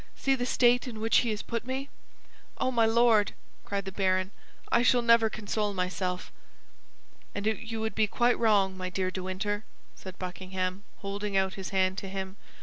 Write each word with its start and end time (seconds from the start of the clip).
See 0.15 0.33
the 0.33 0.47
state 0.47 0.87
in 0.87 0.99
which 0.99 1.17
he 1.17 1.29
has 1.29 1.43
put 1.43 1.63
me." 1.63 1.87
"Oh, 2.57 2.71
my 2.71 2.87
Lord!" 2.87 3.33
cried 3.63 3.85
the 3.85 3.91
baron, 3.91 4.31
"I 4.71 4.81
shall 4.81 5.03
never 5.03 5.29
console 5.29 5.75
myself." 5.75 6.31
"And 7.35 7.45
you 7.45 7.79
would 7.81 7.93
be 7.93 8.07
quite 8.07 8.39
wrong, 8.39 8.75
my 8.75 8.89
dear 8.89 9.11
De 9.11 9.21
Winter," 9.21 9.63
said 9.93 10.17
Buckingham, 10.17 10.85
holding 11.01 11.37
out 11.37 11.53
his 11.53 11.69
hand 11.69 11.99
to 11.99 12.09
him. 12.09 12.35